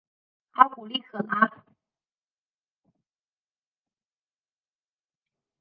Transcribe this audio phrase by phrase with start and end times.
[0.53, 1.63] 阿古利可拉。